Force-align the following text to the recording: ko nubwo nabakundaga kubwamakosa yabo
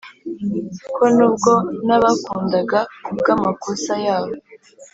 ko 0.95 1.03
nubwo 1.15 1.51
nabakundaga 1.87 2.79
kubwamakosa 3.03 3.93
yabo 4.05 4.35